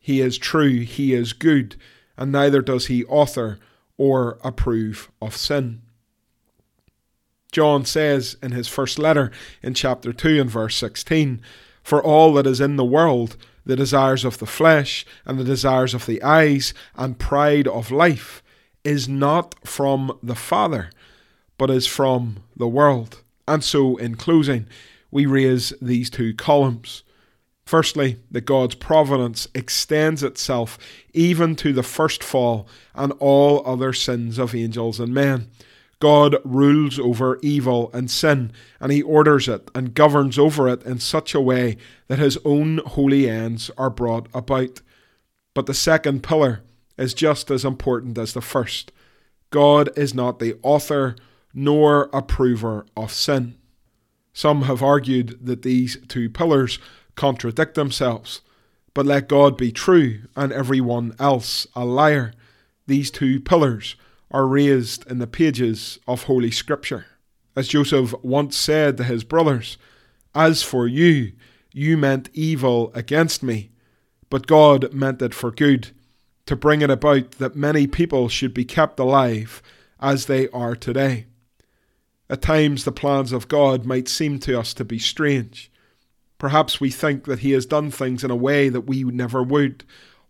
He 0.00 0.20
is 0.20 0.38
true, 0.38 0.80
He 0.80 1.14
is 1.14 1.32
good, 1.32 1.76
and 2.16 2.32
neither 2.32 2.60
does 2.60 2.86
He 2.86 3.04
author 3.04 3.60
or 3.96 4.40
approve 4.42 5.08
of 5.22 5.36
sin. 5.36 5.82
John 7.52 7.84
says 7.84 8.36
in 8.42 8.50
his 8.50 8.66
first 8.66 8.98
letter 8.98 9.30
in 9.62 9.72
chapter 9.72 10.12
2 10.12 10.40
and 10.40 10.50
verse 10.50 10.74
16 10.74 11.40
For 11.84 12.02
all 12.02 12.34
that 12.34 12.46
is 12.48 12.60
in 12.60 12.74
the 12.74 12.84
world, 12.84 13.36
the 13.64 13.76
desires 13.76 14.24
of 14.24 14.38
the 14.38 14.46
flesh, 14.46 15.06
and 15.24 15.38
the 15.38 15.44
desires 15.44 15.94
of 15.94 16.06
the 16.06 16.20
eyes, 16.24 16.74
and 16.96 17.20
pride 17.20 17.68
of 17.68 17.92
life, 17.92 18.42
is 18.82 19.08
not 19.08 19.54
from 19.64 20.18
the 20.24 20.34
Father, 20.34 20.90
but 21.56 21.70
is 21.70 21.86
from 21.86 22.38
the 22.56 22.66
world. 22.66 23.22
And 23.48 23.62
so, 23.62 23.96
in 23.96 24.16
closing, 24.16 24.66
we 25.10 25.26
raise 25.26 25.72
these 25.80 26.10
two 26.10 26.34
columns. 26.34 27.02
Firstly, 27.64 28.20
that 28.30 28.42
God's 28.42 28.76
providence 28.76 29.48
extends 29.54 30.22
itself 30.22 30.78
even 31.12 31.56
to 31.56 31.72
the 31.72 31.82
first 31.82 32.22
fall 32.22 32.68
and 32.94 33.12
all 33.18 33.66
other 33.66 33.92
sins 33.92 34.38
of 34.38 34.54
angels 34.54 35.00
and 35.00 35.12
men. 35.12 35.50
God 35.98 36.36
rules 36.44 36.98
over 36.98 37.38
evil 37.42 37.90
and 37.92 38.10
sin, 38.10 38.52
and 38.80 38.92
he 38.92 39.02
orders 39.02 39.48
it 39.48 39.70
and 39.74 39.94
governs 39.94 40.38
over 40.38 40.68
it 40.68 40.82
in 40.84 40.98
such 41.00 41.34
a 41.34 41.40
way 41.40 41.78
that 42.08 42.18
his 42.18 42.38
own 42.44 42.78
holy 42.86 43.28
ends 43.28 43.70
are 43.78 43.90
brought 43.90 44.28
about. 44.34 44.82
But 45.54 45.66
the 45.66 45.74
second 45.74 46.22
pillar 46.22 46.62
is 46.98 47.14
just 47.14 47.50
as 47.50 47.64
important 47.64 48.18
as 48.18 48.34
the 48.34 48.42
first. 48.42 48.92
God 49.50 49.88
is 49.96 50.14
not 50.14 50.38
the 50.38 50.56
author 50.62 51.16
nor 51.58 52.10
approver 52.12 52.86
of 52.94 53.10
sin. 53.10 53.56
Some 54.34 54.62
have 54.62 54.82
argued 54.82 55.38
that 55.46 55.62
these 55.62 55.96
two 56.06 56.28
pillars 56.28 56.78
contradict 57.14 57.74
themselves, 57.74 58.42
but 58.92 59.06
let 59.06 59.26
God 59.26 59.56
be 59.56 59.72
true 59.72 60.20
and 60.36 60.52
everyone 60.52 61.16
else 61.18 61.66
a 61.74 61.86
liar. 61.86 62.34
These 62.86 63.10
two 63.10 63.40
pillars 63.40 63.96
are 64.30 64.46
raised 64.46 65.10
in 65.10 65.18
the 65.18 65.26
pages 65.26 65.98
of 66.06 66.24
Holy 66.24 66.50
Scripture. 66.50 67.06
As 67.56 67.68
Joseph 67.68 68.12
once 68.22 68.54
said 68.54 68.98
to 68.98 69.04
his 69.04 69.24
brothers, 69.24 69.78
As 70.34 70.62
for 70.62 70.86
you, 70.86 71.32
you 71.72 71.96
meant 71.96 72.28
evil 72.34 72.92
against 72.94 73.42
me, 73.42 73.70
but 74.28 74.46
God 74.46 74.92
meant 74.92 75.22
it 75.22 75.32
for 75.32 75.50
good, 75.50 75.88
to 76.44 76.54
bring 76.54 76.82
it 76.82 76.90
about 76.90 77.32
that 77.32 77.56
many 77.56 77.86
people 77.86 78.28
should 78.28 78.52
be 78.52 78.66
kept 78.66 79.00
alive 79.00 79.62
as 79.98 80.26
they 80.26 80.50
are 80.50 80.76
today. 80.76 81.24
At 82.28 82.42
times, 82.42 82.84
the 82.84 82.92
plans 82.92 83.32
of 83.32 83.48
God 83.48 83.84
might 83.84 84.08
seem 84.08 84.38
to 84.40 84.58
us 84.58 84.74
to 84.74 84.84
be 84.84 84.98
strange. 84.98 85.70
Perhaps 86.38 86.80
we 86.80 86.90
think 86.90 87.24
that 87.24 87.40
He 87.40 87.52
has 87.52 87.66
done 87.66 87.90
things 87.90 88.24
in 88.24 88.30
a 88.30 88.36
way 88.36 88.68
that 88.68 88.82
we 88.82 89.04
never 89.04 89.42
would, 89.42 89.84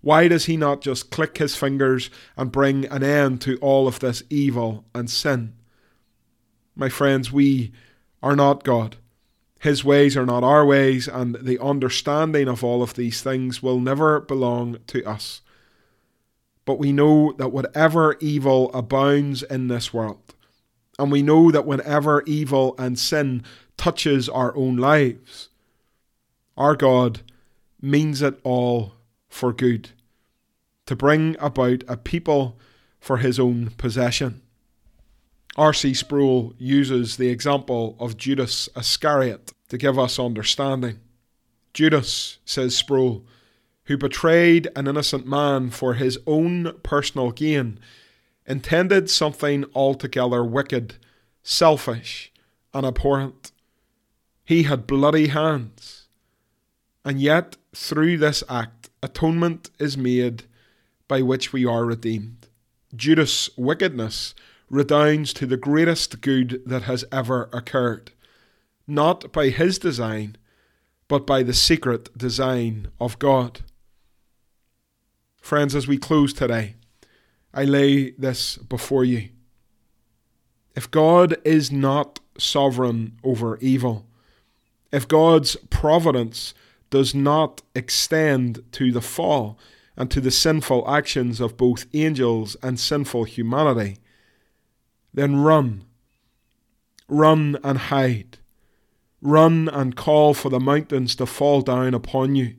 why 0.06 0.28
does 0.28 0.44
he 0.44 0.56
not 0.56 0.82
just 0.82 1.11
click 1.11 1.38
his 1.38 1.56
fingers 1.56 2.11
and 2.37 2.52
bring 2.52 2.85
an 2.85 3.02
end 3.02 3.40
to 3.40 3.56
all 3.56 3.88
of 3.88 3.98
this 3.98 4.22
evil 4.30 4.85
and 4.94 5.11
sin? 5.11 5.54
My 6.76 6.88
friends, 6.88 7.32
we 7.32 7.72
are 8.22 8.37
not 8.37 8.62
God. 8.62 8.98
His 9.59 9.85
ways 9.85 10.16
are 10.16 10.24
not 10.24 10.44
our 10.44 10.64
ways, 10.64 11.09
and 11.09 11.35
the 11.35 11.59
understanding 11.59 12.46
of 12.46 12.62
all 12.62 12.85
of 12.85 12.94
these 12.94 13.20
things 13.20 13.64
will 13.64 13.80
never 13.80 14.20
belong 14.20 14.78
to 14.87 15.04
us. 15.04 15.40
But 16.64 16.78
we 16.78 16.92
know 16.92 17.32
that 17.32 17.50
whatever 17.50 18.16
evil 18.20 18.70
abounds 18.72 19.42
in 19.42 19.66
this 19.66 19.92
world, 19.92 20.36
and 20.98 21.12
we 21.12 21.22
know 21.22 21.50
that 21.50 21.66
whenever 21.66 22.22
evil 22.26 22.74
and 22.78 22.98
sin 22.98 23.42
touches 23.76 24.28
our 24.28 24.56
own 24.56 24.76
lives, 24.76 25.48
our 26.56 26.74
God 26.74 27.20
means 27.80 28.22
it 28.22 28.40
all 28.42 28.94
for 29.28 29.52
good 29.52 29.90
to 30.87 30.96
bring 30.96 31.37
about 31.40 31.82
a 31.88 31.96
people 31.96 32.59
for 33.00 33.18
his 33.18 33.38
own 33.38 33.70
possession. 33.76 34.40
R.C. 35.56 35.94
Sproul 35.94 36.54
uses 36.59 37.16
the 37.16 37.28
example 37.28 37.96
of 37.98 38.16
Judas 38.16 38.68
Iscariot 38.76 39.52
to 39.68 39.78
give 39.78 39.98
us 39.98 40.18
understanding. 40.18 41.00
Judas, 41.74 42.38
says 42.44 42.76
Sproul, 42.76 43.24
who 43.85 43.96
betrayed 43.96 44.68
an 44.76 44.87
innocent 44.87 45.26
man 45.26 45.70
for 45.70 45.94
his 45.94 46.18
own 46.26 46.72
personal 46.82 47.30
gain, 47.30 47.78
intended 48.46 49.11
something 49.11 49.64
altogether 49.74 50.44
wicked, 50.44 50.96
selfish, 51.42 52.32
and 52.72 52.87
abhorrent. 52.87 53.52
He 54.44 54.64
had 54.64 54.87
bloody 54.87 55.28
hands. 55.28 56.09
And 57.04 57.20
yet, 57.20 57.56
through 57.74 58.18
this 58.18 58.42
act, 58.48 58.90
atonement 59.02 59.70
is 59.78 59.96
made 59.96 60.44
by 61.09 61.22
which 61.22 61.52
we 61.52 61.64
are 61.64 61.85
redeemed. 61.85 62.48
Judas' 62.94 63.50
wickedness 63.56 64.35
redounds 64.68 65.32
to 65.35 65.46
the 65.46 65.56
greatest 65.56 66.20
good 66.20 66.62
that 66.66 66.82
has 66.82 67.04
ever 67.12 67.48
occurred, 67.52 68.12
not 68.87 69.32
by 69.32 69.48
his 69.50 69.78
design, 69.78 70.37
but 71.09 71.26
by 71.26 71.42
the 71.42 71.54
secret 71.54 72.16
design 72.18 72.88
of 73.00 73.18
God. 73.18 73.61
Friends, 75.40 75.76
as 75.76 75.87
we 75.87 75.98
close 75.98 76.32
today, 76.32 76.74
I 77.56 77.64
lay 77.64 78.10
this 78.12 78.56
before 78.56 79.04
you. 79.04 79.30
If 80.76 80.88
God 80.90 81.36
is 81.44 81.72
not 81.72 82.20
sovereign 82.38 83.18
over 83.24 83.56
evil, 83.58 84.06
if 84.92 85.08
God's 85.08 85.56
providence 85.70 86.54
does 86.90 87.14
not 87.14 87.62
extend 87.74 88.62
to 88.72 88.92
the 88.92 89.00
fall, 89.00 89.58
and 89.96 90.10
to 90.10 90.20
the 90.20 90.30
sinful 90.30 90.88
actions 90.88 91.40
of 91.40 91.56
both 91.56 91.86
angels 91.94 92.56
and 92.62 92.78
sinful 92.78 93.24
humanity, 93.24 93.98
then 95.14 95.36
run. 95.36 95.84
Run 97.08 97.56
and 97.64 97.78
hide. 97.78 98.38
Run 99.22 99.68
and 99.72 99.96
call 99.96 100.34
for 100.34 100.50
the 100.50 100.60
mountains 100.60 101.16
to 101.16 101.26
fall 101.26 101.62
down 101.62 101.94
upon 101.94 102.34
you. 102.34 102.56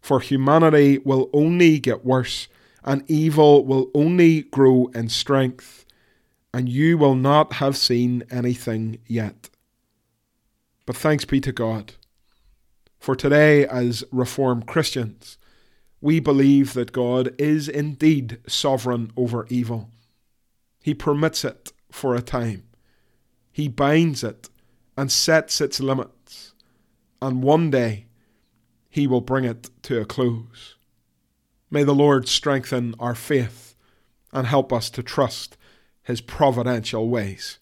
For 0.00 0.20
humanity 0.20 0.98
will 0.98 1.30
only 1.32 1.78
get 1.78 2.04
worse, 2.04 2.48
and 2.88 3.04
evil 3.06 3.66
will 3.66 3.90
only 3.92 4.40
grow 4.44 4.86
in 4.94 5.10
strength, 5.10 5.84
and 6.54 6.70
you 6.70 6.96
will 6.96 7.14
not 7.14 7.52
have 7.54 7.76
seen 7.76 8.24
anything 8.30 8.98
yet. 9.06 9.50
But 10.86 10.96
thanks 10.96 11.26
be 11.26 11.38
to 11.42 11.52
God. 11.52 11.92
For 12.98 13.14
today, 13.14 13.66
as 13.66 14.04
Reformed 14.10 14.66
Christians, 14.66 15.36
we 16.00 16.18
believe 16.18 16.72
that 16.72 16.92
God 16.92 17.34
is 17.38 17.68
indeed 17.68 18.38
sovereign 18.46 19.12
over 19.18 19.46
evil. 19.50 19.90
He 20.82 20.94
permits 20.94 21.44
it 21.44 21.74
for 21.92 22.14
a 22.14 22.22
time, 22.22 22.62
He 23.52 23.68
binds 23.68 24.24
it 24.24 24.48
and 24.96 25.12
sets 25.12 25.60
its 25.60 25.78
limits, 25.78 26.54
and 27.20 27.42
one 27.42 27.70
day 27.70 28.06
He 28.88 29.06
will 29.06 29.20
bring 29.20 29.44
it 29.44 29.68
to 29.82 30.00
a 30.00 30.06
close. 30.06 30.77
May 31.70 31.84
the 31.84 31.94
Lord 31.94 32.28
strengthen 32.28 32.94
our 32.98 33.14
faith 33.14 33.74
and 34.32 34.46
help 34.46 34.72
us 34.72 34.90
to 34.90 35.02
trust 35.02 35.56
His 36.02 36.20
providential 36.20 37.08
ways. 37.08 37.58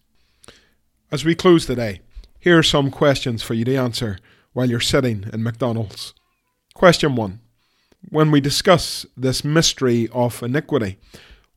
As 1.11 1.25
we 1.25 1.35
close 1.35 1.66
today, 1.66 2.01
here 2.38 2.59
are 2.59 2.62
some 2.62 2.90
questions 2.90 3.42
for 3.42 3.55
you 3.55 3.64
to 3.64 3.77
answer 3.77 4.19
while 4.53 4.71
you're 4.71 4.81
sitting 4.81 5.29
in 5.33 5.42
McDonald's. 5.42 6.14
Question 6.75 7.16
1 7.16 7.40
when 8.09 8.31
we 8.31 8.40
discuss 8.40 9.05
this 9.16 9.45
mystery 9.45 10.09
of 10.12 10.42
iniquity, 10.42 10.99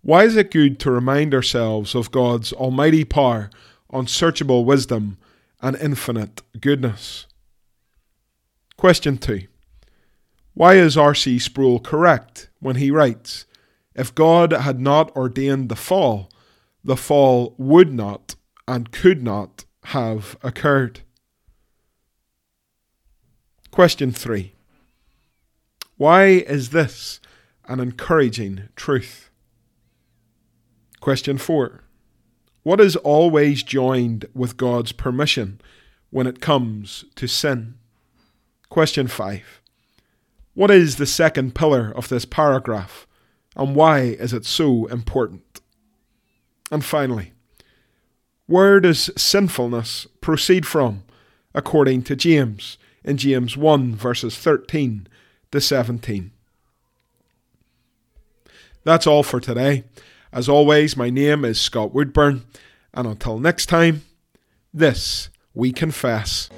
why 0.01 0.23
is 0.23 0.35
it 0.35 0.51
good 0.51 0.79
to 0.79 0.91
remind 0.91 1.33
ourselves 1.33 1.93
of 1.93 2.11
God's 2.11 2.53
almighty 2.53 3.03
power, 3.03 3.49
unsearchable 3.91 4.65
wisdom, 4.65 5.17
and 5.61 5.75
infinite 5.75 6.41
goodness? 6.59 7.27
Question 8.77 9.17
2. 9.17 9.48
Why 10.53 10.75
is 10.75 10.97
R.C. 10.97 11.39
Sproul 11.39 11.79
correct 11.79 12.49
when 12.59 12.75
he 12.75 12.91
writes, 12.91 13.45
If 13.95 14.13
God 14.13 14.51
had 14.51 14.79
not 14.79 15.15
ordained 15.15 15.69
the 15.69 15.75
fall, 15.75 16.29
the 16.83 16.97
fall 16.97 17.55
would 17.57 17.93
not 17.93 18.35
and 18.67 18.91
could 18.91 19.23
not 19.23 19.65
have 19.85 20.37
occurred? 20.43 21.01
Question 23.71 24.11
3. 24.11 24.53
Why 25.97 26.25
is 26.25 26.69
this 26.69 27.19
an 27.65 27.79
encouraging 27.79 28.69
truth? 28.75 29.29
Question 30.99 31.37
4. 31.37 31.83
What 32.63 32.81
is 32.81 32.95
always 32.97 33.63
joined 33.63 34.25
with 34.33 34.57
God's 34.57 34.91
permission 34.91 35.61
when 36.09 36.27
it 36.27 36.41
comes 36.41 37.05
to 37.15 37.27
sin? 37.27 37.75
Question 38.69 39.07
5. 39.07 39.58
What 40.59 40.71
is 40.71 40.97
the 40.97 41.05
second 41.05 41.55
pillar 41.55 41.89
of 41.95 42.09
this 42.09 42.25
paragraph 42.25 43.07
and 43.55 43.77
why 43.77 43.99
is 44.01 44.33
it 44.33 44.43
so 44.43 44.87
important? 44.87 45.61
And 46.69 46.83
finally, 46.83 47.31
where 48.45 48.81
does 48.81 49.09
sinfulness 49.15 50.05
proceed 50.19 50.67
from 50.67 51.03
according 51.55 52.03
to 52.03 52.15
James 52.17 52.77
in 53.05 53.15
James 53.15 53.55
1 53.55 53.95
verses 53.95 54.37
13 54.37 55.07
to 55.53 55.61
17. 55.61 56.31
That's 58.83 59.07
all 59.07 59.23
for 59.23 59.39
today. 59.39 59.85
As 60.33 60.49
always, 60.49 60.97
my 60.97 61.09
name 61.09 61.45
is 61.45 61.61
Scott 61.61 61.93
Woodburn, 61.93 62.43
and 62.93 63.07
until 63.07 63.39
next 63.39 63.67
time, 63.67 64.01
this 64.73 65.29
we 65.53 65.71
confess. 65.71 66.49